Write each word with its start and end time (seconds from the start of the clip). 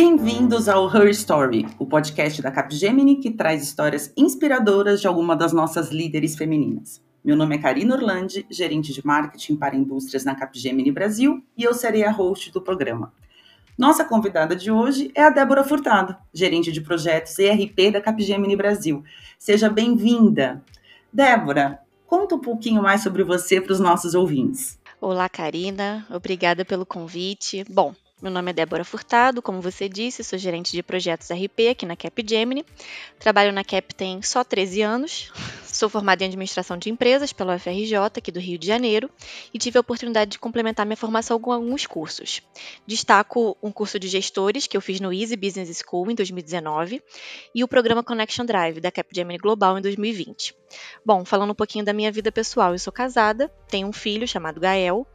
Bem-vindos 0.00 0.68
ao 0.68 0.88
Her 0.88 1.08
Story, 1.08 1.66
o 1.76 1.84
podcast 1.84 2.40
da 2.40 2.52
Capgemini 2.52 3.16
que 3.16 3.32
traz 3.32 3.64
histórias 3.64 4.12
inspiradoras 4.16 5.00
de 5.00 5.08
alguma 5.08 5.34
das 5.34 5.52
nossas 5.52 5.90
líderes 5.90 6.36
femininas. 6.36 7.02
Meu 7.24 7.34
nome 7.34 7.56
é 7.56 7.58
Karina 7.58 7.96
Orlandi, 7.96 8.46
gerente 8.48 8.92
de 8.92 9.04
marketing 9.04 9.56
para 9.56 9.74
indústrias 9.74 10.24
na 10.24 10.36
Capgemini 10.36 10.92
Brasil, 10.92 11.42
e 11.56 11.64
eu 11.64 11.74
serei 11.74 12.04
a 12.04 12.12
host 12.12 12.52
do 12.52 12.62
programa. 12.62 13.12
Nossa 13.76 14.04
convidada 14.04 14.54
de 14.54 14.70
hoje 14.70 15.10
é 15.16 15.24
a 15.24 15.30
Débora 15.30 15.64
Furtado, 15.64 16.16
gerente 16.32 16.70
de 16.70 16.80
projetos 16.80 17.36
ERP 17.36 17.90
da 17.92 18.00
Capgemini 18.00 18.54
Brasil. 18.54 19.02
Seja 19.36 19.68
bem-vinda. 19.68 20.62
Débora, 21.12 21.80
conta 22.06 22.36
um 22.36 22.40
pouquinho 22.40 22.80
mais 22.80 23.02
sobre 23.02 23.24
você 23.24 23.60
para 23.60 23.72
os 23.72 23.80
nossos 23.80 24.14
ouvintes. 24.14 24.78
Olá, 25.00 25.28
Karina. 25.28 26.06
Obrigada 26.08 26.64
pelo 26.64 26.86
convite. 26.86 27.64
Bom, 27.68 27.92
meu 28.20 28.32
nome 28.32 28.50
é 28.50 28.54
Débora 28.54 28.84
Furtado, 28.84 29.40
como 29.40 29.60
você 29.60 29.88
disse, 29.88 30.24
sou 30.24 30.36
gerente 30.38 30.72
de 30.72 30.82
projetos 30.82 31.30
RP 31.30 31.68
aqui 31.70 31.86
na 31.86 31.94
Capgemini. 31.94 32.64
Trabalho 33.18 33.52
na 33.52 33.62
Cap 33.62 33.94
tem 33.94 34.20
só 34.22 34.42
13 34.42 34.82
anos. 34.82 35.32
Sou 35.70 35.88
formada 35.88 36.24
em 36.24 36.26
administração 36.26 36.78
de 36.78 36.88
empresas 36.88 37.32
pela 37.32 37.54
UFRJ, 37.54 37.94
aqui 38.16 38.32
do 38.32 38.40
Rio 38.40 38.58
de 38.58 38.66
Janeiro, 38.66 39.10
e 39.52 39.58
tive 39.58 39.76
a 39.76 39.80
oportunidade 39.80 40.32
de 40.32 40.38
complementar 40.38 40.86
minha 40.86 40.96
formação 40.96 41.38
com 41.38 41.52
alguns 41.52 41.86
cursos. 41.86 42.42
Destaco 42.86 43.56
um 43.62 43.70
curso 43.70 43.98
de 43.98 44.08
gestores 44.08 44.66
que 44.66 44.76
eu 44.76 44.80
fiz 44.80 44.98
no 44.98 45.12
Easy 45.12 45.36
Business 45.36 45.82
School 45.86 46.10
em 46.10 46.14
2019 46.14 47.02
e 47.54 47.62
o 47.62 47.68
programa 47.68 48.02
Connection 48.02 48.46
Drive 48.46 48.80
da 48.80 48.90
Capgemini 48.90 49.38
Global 49.38 49.78
em 49.78 49.82
2020. 49.82 50.54
Bom, 51.04 51.24
falando 51.24 51.50
um 51.50 51.54
pouquinho 51.54 51.84
da 51.84 51.92
minha 51.92 52.10
vida 52.10 52.32
pessoal, 52.32 52.72
eu 52.72 52.78
sou 52.78 52.92
casada, 52.92 53.52
tenho 53.68 53.86
um 53.86 53.92
filho 53.92 54.26
chamado 54.26 54.60
Gael 54.60 55.06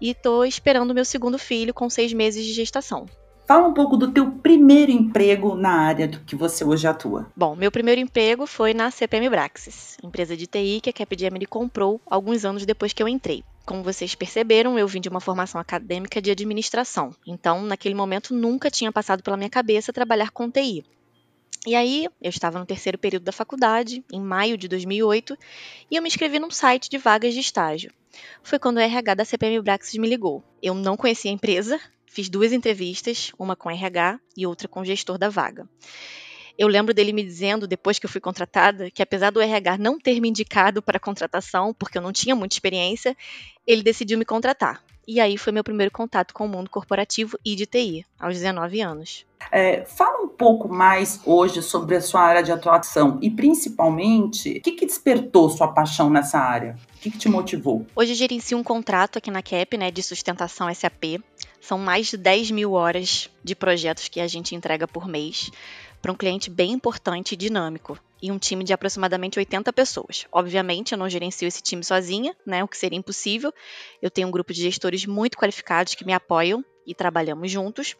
e 0.00 0.10
estou 0.10 0.44
esperando 0.44 0.94
meu 0.94 1.04
segundo 1.04 1.36
filho 1.36 1.74
com 1.74 1.90
seis 1.90 2.12
meses 2.12 2.44
de 2.44 2.52
gestação. 2.52 3.06
Fala 3.46 3.68
um 3.68 3.72
pouco 3.72 3.96
do 3.96 4.10
teu 4.10 4.28
primeiro 4.28 4.90
emprego 4.90 5.54
na 5.54 5.70
área 5.70 6.08
do 6.08 6.18
que 6.18 6.34
você 6.34 6.64
hoje 6.64 6.88
atua. 6.88 7.30
Bom, 7.36 7.54
meu 7.54 7.70
primeiro 7.70 8.00
emprego 8.00 8.44
foi 8.44 8.74
na 8.74 8.90
CPM 8.90 9.30
Braxis, 9.30 9.96
empresa 10.02 10.36
de 10.36 10.48
TI 10.48 10.80
que 10.82 10.90
a 10.90 10.92
Capgemini 10.92 11.46
comprou 11.46 12.00
alguns 12.04 12.44
anos 12.44 12.66
depois 12.66 12.92
que 12.92 13.00
eu 13.00 13.06
entrei. 13.06 13.44
Como 13.64 13.84
vocês 13.84 14.16
perceberam, 14.16 14.76
eu 14.76 14.88
vim 14.88 15.00
de 15.00 15.08
uma 15.08 15.20
formação 15.20 15.60
acadêmica 15.60 16.20
de 16.20 16.28
administração, 16.28 17.14
então 17.24 17.62
naquele 17.62 17.94
momento 17.94 18.34
nunca 18.34 18.68
tinha 18.68 18.90
passado 18.90 19.22
pela 19.22 19.36
minha 19.36 19.50
cabeça 19.50 19.92
trabalhar 19.92 20.32
com 20.32 20.50
TI. 20.50 20.84
E 21.64 21.76
aí, 21.76 22.08
eu 22.20 22.30
estava 22.30 22.58
no 22.58 22.66
terceiro 22.66 22.98
período 22.98 23.24
da 23.24 23.32
faculdade, 23.32 24.04
em 24.12 24.20
maio 24.20 24.58
de 24.58 24.66
2008, 24.66 25.38
e 25.88 25.94
eu 25.94 26.02
me 26.02 26.08
inscrevi 26.08 26.40
num 26.40 26.50
site 26.50 26.90
de 26.90 26.98
vagas 26.98 27.32
de 27.32 27.40
estágio. 27.40 27.92
Foi 28.42 28.58
quando 28.58 28.78
o 28.78 28.80
RH 28.80 29.14
da 29.14 29.24
CPM 29.24 29.60
Braxis 29.62 30.00
me 30.00 30.08
ligou. 30.08 30.42
Eu 30.62 30.74
não 30.74 30.96
conhecia 30.96 31.30
a 31.30 31.34
empresa, 31.34 31.80
fiz 32.06 32.28
duas 32.28 32.52
entrevistas, 32.52 33.32
uma 33.38 33.56
com 33.56 33.70
RH 33.70 34.18
e 34.36 34.46
outra 34.46 34.68
com 34.68 34.80
o 34.80 34.84
gestor 34.84 35.18
da 35.18 35.28
vaga. 35.28 35.68
Eu 36.58 36.68
lembro 36.68 36.94
dele 36.94 37.12
me 37.12 37.22
dizendo, 37.22 37.66
depois 37.66 37.98
que 37.98 38.06
eu 38.06 38.10
fui 38.10 38.20
contratada, 38.20 38.90
que 38.90 39.02
apesar 39.02 39.30
do 39.30 39.40
RH 39.40 39.76
não 39.76 39.98
ter 39.98 40.18
me 40.20 40.28
indicado 40.28 40.80
para 40.80 40.96
a 40.96 41.00
contratação, 41.00 41.74
porque 41.74 41.98
eu 41.98 42.02
não 42.02 42.12
tinha 42.12 42.34
muita 42.34 42.54
experiência, 42.54 43.14
ele 43.66 43.82
decidiu 43.82 44.16
me 44.16 44.24
contratar. 44.24 44.82
E 45.06 45.20
aí 45.20 45.38
foi 45.38 45.52
meu 45.52 45.62
primeiro 45.62 45.92
contato 45.92 46.34
com 46.34 46.46
o 46.46 46.48
mundo 46.48 46.68
corporativo 46.68 47.38
e 47.44 47.54
de 47.54 47.64
TI, 47.64 48.04
aos 48.18 48.34
19 48.34 48.80
anos. 48.80 49.24
É, 49.52 49.84
fala 49.84 50.24
um 50.24 50.28
pouco 50.28 50.68
mais 50.68 51.20
hoje 51.24 51.62
sobre 51.62 51.94
a 51.94 52.00
sua 52.00 52.22
área 52.22 52.42
de 52.42 52.50
atuação 52.50 53.18
e, 53.22 53.30
principalmente, 53.30 54.58
o 54.58 54.62
que, 54.62 54.72
que 54.72 54.86
despertou 54.86 55.48
sua 55.48 55.68
paixão 55.68 56.10
nessa 56.10 56.40
área? 56.40 56.76
O 56.96 57.00
que, 57.00 57.10
que 57.12 57.18
te 57.18 57.28
motivou? 57.28 57.86
Hoje 57.94 58.12
eu 58.12 58.16
gerencio 58.16 58.58
um 58.58 58.64
contrato 58.64 59.18
aqui 59.18 59.30
na 59.30 59.42
CAP, 59.42 59.76
né, 59.76 59.92
de 59.92 60.02
sustentação 60.02 60.72
SAP. 60.74 61.20
São 61.66 61.78
mais 61.78 62.06
de 62.06 62.16
10 62.16 62.52
mil 62.52 62.74
horas 62.74 63.28
de 63.42 63.56
projetos 63.56 64.06
que 64.06 64.20
a 64.20 64.28
gente 64.28 64.54
entrega 64.54 64.86
por 64.86 65.08
mês 65.08 65.50
para 66.00 66.12
um 66.12 66.14
cliente 66.14 66.48
bem 66.48 66.70
importante 66.70 67.32
e 67.32 67.36
dinâmico 67.36 67.98
e 68.22 68.30
um 68.30 68.38
time 68.38 68.62
de 68.62 68.72
aproximadamente 68.72 69.36
80 69.36 69.72
pessoas. 69.72 70.28
Obviamente, 70.30 70.92
eu 70.92 70.98
não 70.98 71.08
gerencio 71.08 71.48
esse 71.48 71.60
time 71.60 71.82
sozinha, 71.82 72.36
né, 72.46 72.62
o 72.62 72.68
que 72.68 72.76
seria 72.76 72.96
impossível. 72.96 73.52
Eu 74.00 74.12
tenho 74.12 74.28
um 74.28 74.30
grupo 74.30 74.52
de 74.52 74.62
gestores 74.62 75.04
muito 75.06 75.36
qualificados 75.36 75.96
que 75.96 76.06
me 76.06 76.12
apoiam 76.12 76.64
e 76.86 76.94
trabalhamos 76.94 77.50
juntos. 77.50 77.96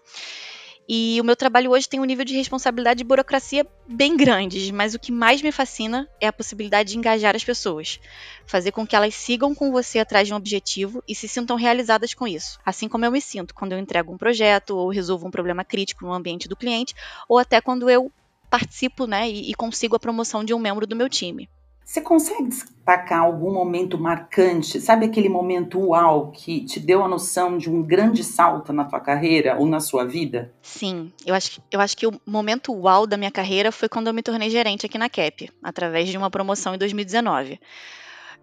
E 0.89 1.21
o 1.21 1.25
meu 1.25 1.35
trabalho 1.35 1.73
hoje 1.73 1.89
tem 1.89 1.99
um 1.99 2.05
nível 2.05 2.25
de 2.25 2.37
responsabilidade 2.37 3.03
e 3.03 3.05
burocracia 3.05 3.67
bem 3.89 4.17
grandes, 4.17 4.71
mas 4.71 4.95
o 4.95 4.99
que 5.01 5.11
mais 5.11 5.43
me 5.43 5.51
fascina 5.51 6.09
é 6.21 6.29
a 6.29 6.33
possibilidade 6.33 6.91
de 6.91 6.99
engajar 6.99 7.35
as 7.35 7.43
pessoas, 7.43 7.99
fazer 8.47 8.71
com 8.71 8.87
que 8.87 8.95
elas 8.95 9.15
sigam 9.15 9.53
com 9.53 9.73
você 9.73 9.99
atrás 9.99 10.29
de 10.29 10.33
um 10.33 10.37
objetivo 10.37 11.03
e 11.09 11.15
se 11.15 11.27
sintam 11.27 11.57
realizadas 11.57 12.15
com 12.15 12.27
isso. 12.27 12.61
Assim 12.65 12.89
como 12.89 13.05
eu 13.05 13.11
me 13.11 13.21
sinto 13.21 13.53
quando 13.53 13.73
eu 13.73 13.79
entrego 13.79 14.13
um 14.13 14.19
projeto 14.19 14.77
ou 14.77 14.89
resolvo 14.89 15.27
um 15.27 15.31
problema 15.31 15.65
crítico 15.65 16.05
no 16.05 16.13
ambiente 16.13 16.49
do 16.49 16.57
cliente, 16.57 16.95
ou 17.29 17.39
até 17.39 17.61
quando 17.61 17.91
eu 17.91 18.13
participo 18.49 19.07
né, 19.07 19.29
e, 19.29 19.51
e 19.51 19.55
consigo 19.55 19.97
a 19.97 20.01
promoção 20.01 20.45
de 20.45 20.55
um 20.55 20.59
membro 20.59 20.87
do 20.87 20.95
meu 20.95 21.09
time. 21.09 21.49
Você 21.87 22.01
consegue 22.01 22.49
destacar 22.49 23.21
algum 23.21 23.53
momento 23.53 23.97
marcante, 23.97 24.81
sabe 24.81 25.07
aquele 25.07 25.29
momento 25.29 25.79
uau 25.79 26.33
que 26.33 26.65
te 26.65 26.81
deu 26.81 27.05
a 27.05 27.07
noção 27.07 27.57
de 27.57 27.71
um 27.71 27.81
grande 27.81 28.25
salto 28.25 28.73
na 28.73 28.85
tua 28.85 28.99
carreira 28.99 29.57
ou 29.57 29.67
na 29.67 29.79
sua 29.79 30.05
vida? 30.05 30.53
Sim, 30.61 31.13
eu 31.25 31.33
acho, 31.33 31.63
eu 31.71 31.81
acho 31.81 31.97
que 31.97 32.05
o 32.05 32.21
momento 32.27 32.73
uau 32.75 33.07
da 33.07 33.17
minha 33.17 33.31
carreira 33.31 33.71
foi 33.71 33.89
quando 33.89 34.09
eu 34.09 34.13
me 34.13 34.21
tornei 34.21 34.51
gerente 34.51 34.85
aqui 34.85 34.99
na 34.99 35.09
CAP, 35.09 35.49
através 35.63 36.09
de 36.09 36.19
uma 36.19 36.29
promoção 36.29 36.75
em 36.75 36.79
2019. 36.79 37.61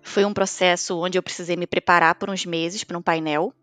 Foi 0.02 0.24
um 0.24 0.34
processo 0.34 0.98
onde 0.98 1.18
eu 1.18 1.24
precisei 1.24 1.58
me 1.58 1.68
preparar 1.68 2.16
por 2.16 2.30
uns 2.30 2.46
meses 2.46 2.86
para 2.86 2.98
um 2.98 3.02
painel, 3.02 3.54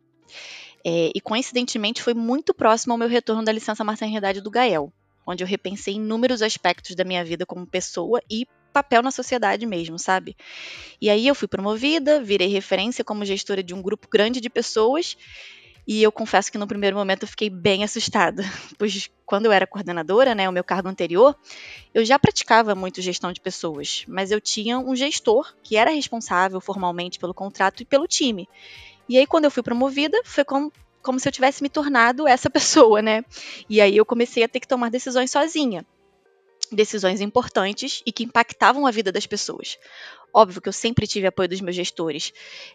é, 0.84 1.10
e 1.14 1.20
coincidentemente 1.22 2.02
foi 2.02 2.12
muito 2.12 2.52
próximo 2.52 2.92
ao 2.92 2.98
meu 2.98 3.08
retorno 3.08 3.42
da 3.42 3.50
licença 3.50 3.82
maternidade 3.82 4.42
do 4.42 4.50
Gael, 4.50 4.92
onde 5.26 5.42
eu 5.42 5.48
repensei 5.48 5.94
inúmeros 5.94 6.42
aspectos 6.42 6.94
da 6.94 7.02
minha 7.02 7.24
vida 7.24 7.46
como 7.46 7.66
pessoa 7.66 8.20
e 8.30 8.46
papel 8.70 9.02
na 9.02 9.10
sociedade 9.10 9.66
mesmo, 9.66 9.98
sabe? 9.98 10.36
E 11.00 11.10
aí 11.10 11.26
eu 11.26 11.34
fui 11.34 11.48
promovida, 11.48 12.22
virei 12.22 12.48
referência 12.48 13.04
como 13.04 13.24
gestora 13.24 13.62
de 13.62 13.74
um 13.74 13.82
grupo 13.82 14.08
grande 14.10 14.40
de 14.40 14.48
pessoas. 14.48 15.16
E 15.86 16.02
eu 16.02 16.12
confesso 16.12 16.52
que 16.52 16.58
no 16.58 16.66
primeiro 16.66 16.96
momento 16.96 17.24
eu 17.24 17.28
fiquei 17.28 17.50
bem 17.50 17.82
assustada, 17.82 18.44
pois 18.78 19.10
quando 19.26 19.46
eu 19.46 19.52
era 19.52 19.66
coordenadora, 19.66 20.34
né, 20.34 20.48
o 20.48 20.52
meu 20.52 20.62
cargo 20.62 20.88
anterior, 20.88 21.36
eu 21.92 22.04
já 22.04 22.18
praticava 22.18 22.74
muito 22.74 23.00
gestão 23.00 23.32
de 23.32 23.40
pessoas, 23.40 24.04
mas 24.06 24.30
eu 24.30 24.40
tinha 24.40 24.78
um 24.78 24.94
gestor 24.94 25.52
que 25.62 25.76
era 25.76 25.90
responsável 25.90 26.60
formalmente 26.60 27.18
pelo 27.18 27.34
contrato 27.34 27.82
e 27.82 27.84
pelo 27.84 28.06
time. 28.06 28.48
E 29.08 29.18
aí 29.18 29.26
quando 29.26 29.46
eu 29.46 29.50
fui 29.50 29.62
promovida, 29.62 30.20
foi 30.24 30.44
como, 30.44 30.72
como 31.02 31.18
se 31.18 31.26
eu 31.26 31.32
tivesse 31.32 31.62
me 31.62 31.68
tornado 31.68 32.28
essa 32.28 32.48
pessoa, 32.50 33.02
né? 33.02 33.24
E 33.68 33.80
aí 33.80 33.96
eu 33.96 34.06
comecei 34.06 34.44
a 34.44 34.48
ter 34.48 34.60
que 34.60 34.68
tomar 34.68 34.90
decisões 34.90 35.30
sozinha 35.30 35.84
decisões 36.70 37.20
importantes 37.20 38.02
e 38.06 38.12
que 38.12 38.24
impactavam 38.24 38.86
a 38.86 38.90
vida 38.90 39.10
das 39.10 39.26
pessoas. 39.26 39.78
Óbvio 40.32 40.60
que 40.60 40.68
eu 40.68 40.72
sempre 40.72 41.06
tive 41.06 41.26
apoio 41.26 41.48
dos 41.48 41.60
meus 41.60 41.74
gestores 41.74 42.32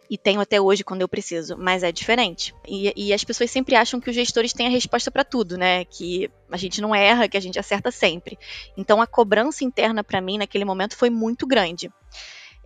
e 0.09 0.17
tenho 0.17 0.41
até 0.41 0.59
hoje 0.59 0.83
quando 0.83 1.01
eu 1.01 1.07
preciso, 1.07 1.57
mas 1.57 1.83
é 1.83 1.91
diferente. 1.91 2.53
E, 2.67 2.91
e 2.95 3.13
as 3.13 3.23
pessoas 3.23 3.49
sempre 3.49 3.75
acham 3.75 3.99
que 3.99 4.09
os 4.09 4.15
gestores 4.15 4.51
têm 4.51 4.67
a 4.67 4.69
resposta 4.69 5.09
para 5.09 5.23
tudo, 5.23 5.57
né? 5.57 5.85
Que 5.85 6.29
a 6.51 6.57
gente 6.57 6.81
não 6.81 6.93
erra, 6.93 7.29
que 7.29 7.37
a 7.37 7.41
gente 7.41 7.57
acerta 7.57 7.91
sempre. 7.91 8.37
Então 8.75 9.01
a 9.01 9.07
cobrança 9.07 9.63
interna 9.63 10.03
para 10.03 10.19
mim 10.19 10.37
naquele 10.37 10.65
momento 10.65 10.97
foi 10.97 11.09
muito 11.09 11.47
grande. 11.47 11.89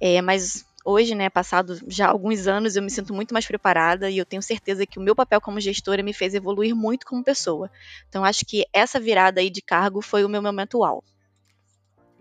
É, 0.01 0.21
mas 0.21 0.65
hoje, 0.83 1.13
né, 1.13 1.29
passado 1.29 1.79
já 1.87 2.07
alguns 2.07 2.47
anos, 2.47 2.75
eu 2.75 2.81
me 2.81 2.89
sinto 2.89 3.13
muito 3.13 3.33
mais 3.33 3.45
preparada 3.45 4.09
e 4.09 4.17
eu 4.17 4.25
tenho 4.25 4.41
certeza 4.41 4.85
que 4.85 4.97
o 4.97 5.01
meu 5.01 5.15
papel 5.15 5.39
como 5.39 5.59
gestora 5.59 6.01
me 6.01 6.13
fez 6.13 6.33
evoluir 6.33 6.75
muito 6.75 7.05
como 7.05 7.23
pessoa. 7.23 7.69
Então 8.07 8.23
acho 8.25 8.45
que 8.45 8.65
essa 8.73 8.99
virada 8.99 9.39
aí 9.39 9.49
de 9.49 9.61
cargo 9.61 10.01
foi 10.01 10.23
o 10.25 10.29
meu 10.29 10.41
momento 10.41 10.79
uau. 10.79 11.03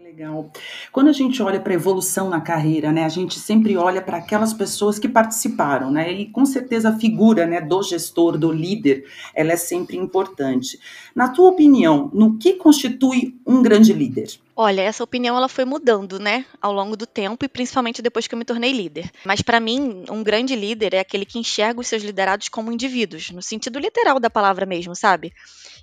Legal. 0.09 0.51
Quando 0.91 1.09
a 1.09 1.13
gente 1.13 1.43
olha 1.43 1.61
para 1.61 1.71
a 1.71 1.75
evolução 1.75 2.31
na 2.31 2.41
carreira, 2.41 2.91
né, 2.91 3.05
a 3.05 3.11
gente 3.11 3.39
sempre 3.39 3.77
olha 3.77 4.01
para 4.01 4.17
aquelas 4.17 4.55
pessoas 4.55 4.99
que 4.99 5.07
participaram, 5.07 5.91
né, 5.91 6.11
e 6.11 6.25
com 6.25 6.47
certeza 6.47 6.89
a 6.89 6.99
figura, 6.99 7.47
né, 7.47 7.61
do 7.61 7.83
gestor, 7.83 8.39
do 8.39 8.51
líder, 8.51 9.05
ela 9.35 9.53
é 9.53 9.57
sempre 9.57 9.99
importante. 9.99 10.81
Na 11.15 11.29
tua 11.29 11.51
opinião, 11.51 12.11
no 12.15 12.39
que 12.39 12.55
constitui 12.55 13.39
um 13.47 13.61
grande 13.61 13.93
líder? 13.93 14.29
Olha, 14.57 14.81
essa 14.81 15.05
opinião 15.05 15.37
ela 15.37 15.47
foi 15.47 15.67
mudando, 15.67 16.19
né, 16.19 16.47
ao 16.61 16.73
longo 16.73 16.97
do 16.97 17.07
tempo 17.07 17.45
e 17.45 17.49
principalmente 17.49 18.01
depois 18.01 18.27
que 18.27 18.35
eu 18.35 18.39
me 18.39 18.47
tornei 18.47 18.73
líder. 18.73 19.11
Mas 19.27 19.43
para 19.43 19.61
mim, 19.61 20.05
um 20.11 20.23
grande 20.23 20.57
líder 20.57 20.95
é 20.95 21.01
aquele 21.01 21.27
que 21.27 21.39
enxerga 21.39 21.81
os 21.81 21.87
seus 21.87 22.03
liderados 22.03 22.49
como 22.49 22.73
indivíduos, 22.73 23.31
no 23.31 23.43
sentido 23.43 23.79
literal 23.79 24.19
da 24.19 24.31
palavra 24.31 24.65
mesmo, 24.65 24.97
sabe? 24.97 25.35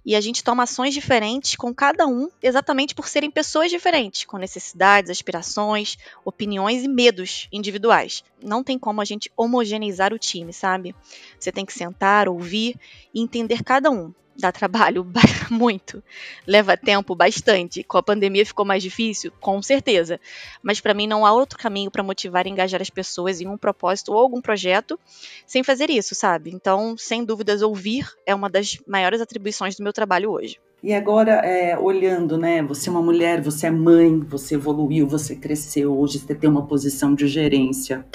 E 0.05 0.15
a 0.15 0.21
gente 0.21 0.43
toma 0.43 0.63
ações 0.63 0.93
diferentes 0.93 1.55
com 1.55 1.73
cada 1.73 2.05
um, 2.05 2.29
exatamente 2.41 2.93
por 2.93 3.07
serem 3.07 3.31
pessoas 3.31 3.71
diferentes, 3.71 4.23
com 4.25 4.37
necessidades, 4.37 5.09
aspirações, 5.09 5.97
opiniões 6.23 6.83
e 6.83 6.87
medos 6.87 7.47
individuais. 7.51 8.23
Não 8.43 8.63
tem 8.63 8.77
como 8.77 9.01
a 9.01 9.05
gente 9.05 9.31
homogeneizar 9.35 10.13
o 10.13 10.19
time, 10.19 10.53
sabe? 10.53 10.95
Você 11.39 11.51
tem 11.51 11.65
que 11.65 11.73
sentar, 11.73 12.29
ouvir 12.29 12.75
e 13.13 13.21
entender 13.21 13.63
cada 13.63 13.89
um 13.89 14.13
dá 14.37 14.51
trabalho 14.51 15.07
muito, 15.49 16.03
leva 16.45 16.75
tempo 16.75 17.15
bastante. 17.15 17.83
Com 17.83 17.97
a 17.97 18.03
pandemia 18.03 18.45
ficou 18.45 18.65
mais 18.65 18.83
difícil, 18.83 19.31
com 19.39 19.61
certeza. 19.61 20.19
Mas 20.61 20.79
para 20.79 20.93
mim 20.93 21.07
não 21.07 21.25
há 21.25 21.31
outro 21.31 21.57
caminho 21.57 21.89
para 21.89 22.03
motivar 22.03 22.45
e 22.45 22.49
engajar 22.49 22.81
as 22.81 22.89
pessoas 22.89 23.41
em 23.41 23.47
um 23.47 23.57
propósito 23.57 24.11
ou 24.11 24.19
algum 24.19 24.41
projeto 24.41 24.99
sem 25.45 25.63
fazer 25.63 25.89
isso, 25.89 26.13
sabe? 26.15 26.51
Então, 26.53 26.95
sem 26.97 27.23
dúvidas, 27.23 27.61
ouvir 27.61 28.07
é 28.25 28.35
uma 28.35 28.49
das 28.49 28.77
maiores 28.87 29.21
atribuições 29.21 29.75
do 29.75 29.83
meu 29.83 29.93
trabalho 29.93 30.31
hoje. 30.31 30.59
E 30.83 30.93
agora, 30.93 31.31
é, 31.43 31.77
olhando, 31.77 32.37
né? 32.37 32.61
Você 32.61 32.89
é 32.89 32.91
uma 32.91 33.01
mulher, 33.01 33.41
você 33.41 33.67
é 33.67 33.71
mãe, 33.71 34.19
você 34.19 34.53
evoluiu, 34.53 35.07
você 35.07 35.35
cresceu, 35.35 35.97
hoje 35.97 36.19
você 36.19 36.35
tem 36.35 36.47
uma 36.49 36.67
posição 36.67 37.15
de 37.15 37.27
gerência. 37.27 38.05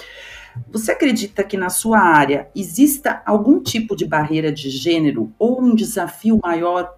Você 0.70 0.92
acredita 0.92 1.44
que 1.44 1.56
na 1.56 1.70
sua 1.70 1.98
área 2.00 2.48
exista 2.54 3.22
algum 3.26 3.62
tipo 3.62 3.96
de 3.96 4.06
barreira 4.06 4.52
de 4.52 4.70
gênero 4.70 5.32
ou 5.38 5.60
um 5.60 5.74
desafio 5.74 6.38
maior 6.42 6.96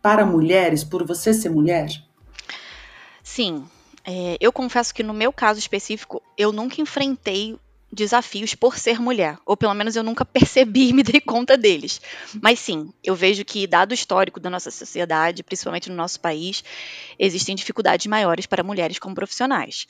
para 0.00 0.26
mulheres 0.26 0.82
por 0.82 1.06
você 1.06 1.32
ser 1.32 1.50
mulher? 1.50 1.88
Sim. 3.22 3.64
É, 4.04 4.36
eu 4.40 4.52
confesso 4.52 4.92
que 4.92 5.02
no 5.02 5.14
meu 5.14 5.32
caso 5.32 5.60
específico, 5.60 6.20
eu 6.36 6.52
nunca 6.52 6.80
enfrentei 6.80 7.56
desafios 7.92 8.54
por 8.54 8.78
ser 8.78 8.98
mulher, 8.98 9.38
ou 9.44 9.56
pelo 9.56 9.74
menos 9.74 9.94
eu 9.94 10.02
nunca 10.02 10.24
percebi 10.26 10.88
e 10.88 10.92
me 10.92 11.02
dei 11.02 11.20
conta 11.20 11.56
deles. 11.56 12.00
Mas 12.40 12.58
sim, 12.58 12.92
eu 13.04 13.14
vejo 13.14 13.44
que, 13.44 13.66
dado 13.66 13.92
o 13.92 13.94
histórico 13.94 14.40
da 14.40 14.48
nossa 14.48 14.70
sociedade, 14.70 15.42
principalmente 15.42 15.90
no 15.90 15.96
nosso 15.96 16.18
país, 16.18 16.64
existem 17.18 17.54
dificuldades 17.54 18.06
maiores 18.06 18.46
para 18.46 18.64
mulheres 18.64 18.98
como 18.98 19.14
profissionais. 19.14 19.86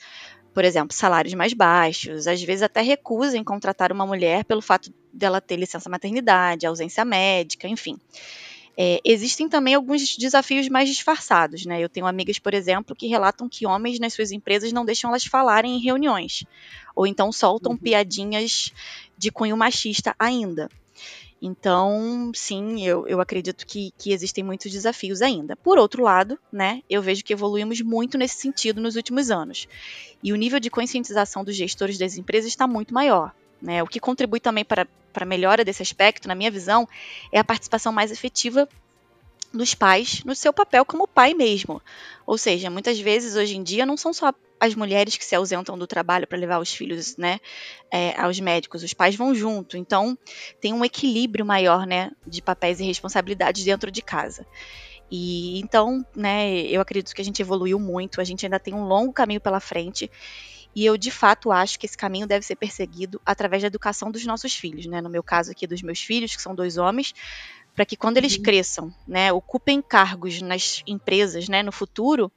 Por 0.53 0.65
exemplo, 0.65 0.95
salários 0.95 1.35
mais 1.35 1.53
baixos, 1.53 2.27
às 2.27 2.43
vezes 2.43 2.63
até 2.63 2.83
recusa 2.83 3.37
em 3.37 3.45
contratar 3.45 3.91
uma 3.91 4.07
mulher 4.07 4.45
pelo 4.45 4.61
fato 4.61 4.93
dela 5.13 5.41
ter 5.41 5.57
licença 5.57 5.89
maternidade, 5.89 6.67
ausência 6.67 7.05
médica, 7.05 7.67
enfim. 7.67 7.99
É, 8.77 9.01
existem 9.05 9.49
também 9.49 9.75
alguns 9.75 10.17
desafios 10.17 10.69
mais 10.69 10.89
disfarçados, 10.89 11.67
né? 11.67 11.81
Eu 11.81 11.89
tenho 11.89 12.07
amigas, 12.07 12.39
por 12.39 12.55
exemplo, 12.55 12.97
que 12.97 13.07
relatam 13.07 13.49
que 13.49 13.67
homens 13.67 13.99
nas 13.99 14.15
suas 14.15 14.33
empresas 14.33 14.73
não 14.73 14.85
deixam 14.85 15.11
elas 15.11 15.25
falarem 15.25 15.77
em 15.77 15.81
reuniões, 15.81 16.45
ou 16.97 17.07
então 17.07 17.31
soltam 17.31 17.73
uhum. 17.73 17.79
piadinhas 17.79 18.73
de 19.17 19.31
cunho 19.31 19.57
machista 19.57 20.15
ainda. 20.19 20.71
Então, 21.45 22.31
sim, 22.33 22.87
eu, 22.87 23.05
eu 23.09 23.21
acredito 23.21 23.67
que, 23.67 23.93
que 23.99 24.13
existem 24.13 24.45
muitos 24.45 24.71
desafios 24.71 25.21
ainda. 25.21 25.57
Por 25.57 25.77
outro 25.77 26.05
lado, 26.05 26.39
né, 26.53 26.83
eu 26.89 27.03
vejo 27.03 27.25
que 27.25 27.33
evoluímos 27.33 27.81
muito 27.81 28.17
nesse 28.17 28.37
sentido 28.37 28.81
nos 28.81 28.95
últimos 28.95 29.29
anos. 29.29 29.67
E 30.23 30.33
o 30.33 30.37
nível 30.37 30.61
de 30.61 30.71
conscientização 30.71 31.43
dos 31.43 31.57
gestores 31.57 31.99
das 31.99 32.17
empresas 32.17 32.49
está 32.49 32.65
muito 32.69 32.95
maior. 32.95 33.35
Né? 33.61 33.83
O 33.83 33.89
que 33.89 33.99
contribui 33.99 34.39
também 34.39 34.65
para, 34.65 34.87
para 35.13 35.25
a 35.25 35.29
melhora 35.29 35.65
desse 35.65 35.83
aspecto, 35.83 36.29
na 36.29 36.35
minha 36.37 36.51
visão, 36.51 36.89
é 37.33 37.41
a 37.41 37.45
participação 37.45 37.93
mais 37.93 38.13
efetiva 38.13 38.69
dos 39.53 39.75
pais 39.75 40.23
no 40.25 40.35
seu 40.35 40.53
papel 40.53 40.85
como 40.85 41.07
pai 41.07 41.35
mesmo. 41.35 41.81
Ou 42.27 42.39
seja, 42.39 42.71
muitas 42.71 42.99
vezes 42.99 43.37
hoje 43.37 43.57
em 43.57 43.63
dia 43.63 43.85
não 43.85 43.97
são 43.97 44.13
só 44.13 44.33
as 44.59 44.75
mulheres 44.75 45.17
que 45.17 45.25
se 45.25 45.35
ausentam 45.35 45.77
do 45.77 45.89
trabalho 45.89 46.27
para 46.27 46.39
levar 46.39 46.61
os 46.61 46.73
filhos, 46.73 47.17
né, 47.17 47.41
é, 47.91 48.15
aos 48.21 48.39
médicos, 48.39 48.85
os 48.85 48.95
pais 48.95 49.17
vão 49.17 49.35
junto. 49.35 49.77
Então 49.77 50.17
tem 50.61 50.73
um 50.73 50.85
equilíbrio 50.85 51.45
maior, 51.45 51.85
né, 51.85 52.13
de 52.27 52.41
papéis 52.41 52.79
e 52.79 52.85
responsabilidades 52.85 53.65
dentro 53.65 53.91
de 53.91 54.01
casa. 54.01 54.47
E 55.11 55.59
então, 55.61 56.07
né, 56.15 56.63
eu 56.63 56.81
acredito 56.81 57.15
que 57.15 57.21
a 57.21 57.25
gente 57.25 57.43
evoluiu 57.43 57.79
muito, 57.79 58.21
a 58.21 58.25
gente 58.25 58.47
ainda 58.47 58.59
tem 58.59 58.73
um 58.73 58.85
longo 58.85 59.13
caminho 59.13 59.41
pela 59.41 59.61
frente 59.61 60.11
e 60.75 60.87
eu, 60.87 60.97
de 60.97 61.11
fato, 61.11 61.53
acho 61.53 61.79
que 61.79 61.85
esse 61.85 61.97
caminho 61.97 62.27
deve 62.27 62.47
ser 62.47 62.57
perseguido 62.57 63.21
através 63.27 63.63
da 63.63 63.67
educação 63.67 64.11
dos 64.11 64.25
nossos 64.25 64.55
filhos, 64.55 64.87
né? 64.87 65.01
No 65.03 65.11
meu 65.11 65.23
caso 65.23 65.51
aqui, 65.51 65.67
dos 65.67 65.83
meus 65.83 66.01
filhos, 66.01 66.35
que 66.35 66.41
são 66.41 66.55
dois 66.55 66.79
homens, 66.79 67.15
para 67.75 67.87
que 67.87 67.97
quando 67.97 68.19
eles 68.19 68.37
uhum. 68.37 68.43
cresçam, 68.43 68.95
né, 69.07 69.33
ocupem 69.33 69.81
cargos 69.81 70.43
nas 70.43 70.83
empresas, 70.87 71.49
né, 71.49 71.63
no 71.63 71.73
futuro, 71.73 72.31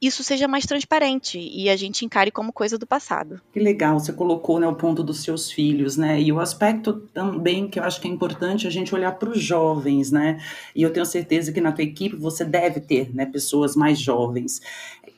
isso 0.00 0.22
seja 0.22 0.46
mais 0.46 0.66
transparente 0.66 1.38
e 1.38 1.70
a 1.70 1.76
gente 1.76 2.04
encare 2.04 2.30
como 2.30 2.52
coisa 2.52 2.76
do 2.76 2.86
passado. 2.86 3.40
Que 3.52 3.58
legal, 3.58 3.98
você 3.98 4.12
colocou 4.12 4.60
né, 4.60 4.68
o 4.68 4.74
ponto 4.74 5.02
dos 5.02 5.22
seus 5.22 5.50
filhos, 5.50 5.96
né? 5.96 6.20
E 6.20 6.30
o 6.30 6.38
aspecto 6.38 6.92
também 7.14 7.68
que 7.68 7.78
eu 7.78 7.84
acho 7.84 8.00
que 8.00 8.06
é 8.06 8.10
importante 8.10 8.66
a 8.66 8.70
gente 8.70 8.94
olhar 8.94 9.12
para 9.12 9.30
os 9.30 9.40
jovens, 9.40 10.10
né? 10.10 10.38
E 10.74 10.82
eu 10.82 10.92
tenho 10.92 11.06
certeza 11.06 11.50
que 11.50 11.60
na 11.60 11.72
tua 11.72 11.84
equipe 11.84 12.14
você 12.14 12.44
deve 12.44 12.80
ter 12.80 13.14
né, 13.14 13.24
pessoas 13.24 13.74
mais 13.74 13.98
jovens. 13.98 14.60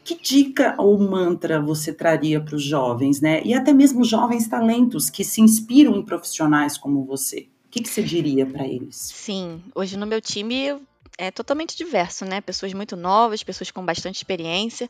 Que 0.04 0.16
dica 0.20 0.75
ou 0.78 0.99
mantra 0.99 1.61
você 1.61 1.93
traria 1.93 2.40
para 2.40 2.54
os 2.54 2.62
jovens, 2.62 3.20
né? 3.20 3.43
E 3.44 3.54
até 3.54 3.72
mesmo 3.72 4.04
jovens 4.04 4.46
talentos 4.46 5.11
que 5.11 5.25
se 5.25 5.40
inspiram 5.40 5.96
em 5.96 6.04
profissionais 6.04 6.78
como 6.78 7.04
você? 7.04 7.49
O 7.68 7.70
que, 7.70 7.82
que 7.82 7.88
você 7.88 8.02
diria 8.02 8.46
para 8.46 8.66
eles? 8.66 8.96
Sim, 8.96 9.62
hoje 9.74 9.98
no 9.98 10.06
meu 10.06 10.22
time 10.22 10.80
é 11.18 11.30
totalmente 11.30 11.76
diverso, 11.76 12.24
né? 12.24 12.40
Pessoas 12.40 12.72
muito 12.72 12.96
novas, 12.96 13.42
pessoas 13.42 13.70
com 13.70 13.84
bastante 13.84 14.16
experiência. 14.16 14.88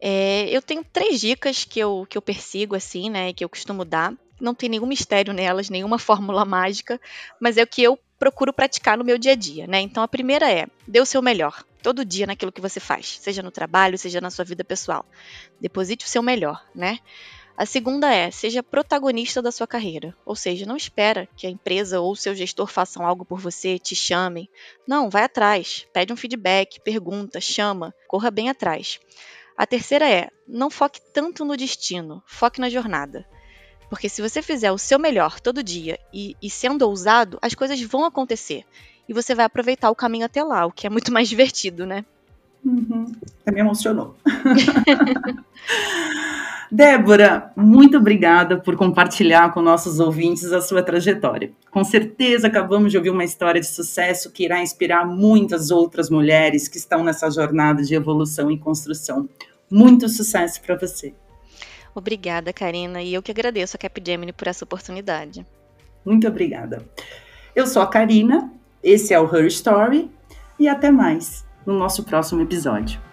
É, 0.00 0.48
eu 0.48 0.62
tenho 0.62 0.84
três 0.84 1.20
dicas 1.20 1.64
que 1.64 1.80
eu, 1.80 2.06
que 2.08 2.16
eu 2.16 2.22
persigo, 2.22 2.76
assim, 2.76 3.10
né? 3.10 3.32
Que 3.32 3.44
eu 3.44 3.48
costumo 3.48 3.84
dar. 3.84 4.14
Não 4.40 4.54
tem 4.54 4.68
nenhum 4.68 4.86
mistério 4.86 5.32
nelas, 5.32 5.68
nenhuma 5.68 5.98
fórmula 5.98 6.44
mágica, 6.44 7.00
mas 7.40 7.56
é 7.56 7.64
o 7.64 7.66
que 7.66 7.82
eu 7.82 7.98
procuro 8.16 8.52
praticar 8.52 8.96
no 8.96 9.04
meu 9.04 9.18
dia 9.18 9.32
a 9.32 9.36
dia, 9.36 9.66
né? 9.66 9.80
Então 9.80 10.00
a 10.00 10.08
primeira 10.08 10.48
é: 10.48 10.68
dê 10.86 11.00
o 11.00 11.06
seu 11.06 11.20
melhor, 11.20 11.64
todo 11.82 12.04
dia 12.04 12.28
naquilo 12.28 12.52
que 12.52 12.60
você 12.60 12.78
faz, 12.78 13.18
seja 13.20 13.42
no 13.42 13.50
trabalho, 13.50 13.98
seja 13.98 14.20
na 14.20 14.30
sua 14.30 14.44
vida 14.44 14.62
pessoal. 14.62 15.04
Deposite 15.60 16.06
o 16.06 16.08
seu 16.08 16.22
melhor, 16.22 16.64
né? 16.72 17.00
A 17.58 17.66
segunda 17.66 18.14
é, 18.14 18.30
seja 18.30 18.62
protagonista 18.62 19.42
da 19.42 19.50
sua 19.50 19.66
carreira. 19.66 20.14
Ou 20.24 20.36
seja, 20.36 20.64
não 20.64 20.76
espera 20.76 21.28
que 21.36 21.44
a 21.44 21.50
empresa 21.50 21.98
ou 21.98 22.12
o 22.12 22.16
seu 22.16 22.32
gestor 22.32 22.68
façam 22.68 23.04
algo 23.04 23.24
por 23.24 23.40
você, 23.40 23.80
te 23.80 23.96
chamem. 23.96 24.48
Não, 24.86 25.10
vai 25.10 25.24
atrás, 25.24 25.84
pede 25.92 26.12
um 26.12 26.16
feedback, 26.16 26.78
pergunta, 26.80 27.40
chama, 27.40 27.92
corra 28.06 28.30
bem 28.30 28.48
atrás. 28.48 29.00
A 29.56 29.66
terceira 29.66 30.08
é, 30.08 30.30
não 30.46 30.70
foque 30.70 31.00
tanto 31.12 31.44
no 31.44 31.56
destino, 31.56 32.22
foque 32.24 32.60
na 32.60 32.70
jornada. 32.70 33.26
Porque 33.90 34.08
se 34.08 34.22
você 34.22 34.40
fizer 34.40 34.70
o 34.70 34.78
seu 34.78 34.96
melhor 34.96 35.40
todo 35.40 35.60
dia 35.60 35.98
e, 36.14 36.36
e 36.40 36.48
sendo 36.48 36.82
ousado, 36.82 37.40
as 37.42 37.56
coisas 37.56 37.82
vão 37.82 38.04
acontecer. 38.04 38.64
E 39.08 39.12
você 39.12 39.34
vai 39.34 39.44
aproveitar 39.44 39.90
o 39.90 39.96
caminho 39.96 40.26
até 40.26 40.44
lá, 40.44 40.64
o 40.64 40.70
que 40.70 40.86
é 40.86 40.90
muito 40.90 41.10
mais 41.12 41.28
divertido, 41.28 41.84
né? 41.84 42.04
Uhum. 42.64 43.12
Me 43.52 43.58
emocionou. 43.58 44.16
Débora, 46.70 47.50
muito 47.56 47.96
obrigada 47.96 48.58
por 48.58 48.76
compartilhar 48.76 49.52
com 49.52 49.62
nossos 49.62 50.00
ouvintes 50.00 50.52
a 50.52 50.60
sua 50.60 50.82
trajetória. 50.82 51.50
Com 51.70 51.82
certeza 51.82 52.46
acabamos 52.46 52.92
de 52.92 52.98
ouvir 52.98 53.08
uma 53.08 53.24
história 53.24 53.60
de 53.60 53.66
sucesso 53.66 54.30
que 54.30 54.44
irá 54.44 54.60
inspirar 54.60 55.06
muitas 55.06 55.70
outras 55.70 56.10
mulheres 56.10 56.68
que 56.68 56.76
estão 56.76 57.02
nessa 57.02 57.30
jornada 57.30 57.82
de 57.82 57.94
evolução 57.94 58.50
e 58.50 58.58
construção. 58.58 59.28
Muito 59.70 60.08
sucesso 60.08 60.60
para 60.60 60.76
você. 60.76 61.14
Obrigada, 61.94 62.52
Karina, 62.52 63.02
e 63.02 63.14
eu 63.14 63.22
que 63.22 63.30
agradeço 63.30 63.76
a 63.76 63.80
Capgemini 63.80 64.32
por 64.32 64.46
essa 64.46 64.64
oportunidade. 64.64 65.46
Muito 66.04 66.28
obrigada. 66.28 66.84
Eu 67.56 67.66
sou 67.66 67.80
a 67.80 67.86
Karina, 67.86 68.52
esse 68.82 69.14
é 69.14 69.18
o 69.18 69.24
Her 69.24 69.46
Story 69.46 70.10
e 70.58 70.68
até 70.68 70.90
mais 70.90 71.46
no 71.64 71.76
nosso 71.78 72.04
próximo 72.04 72.42
episódio. 72.42 73.07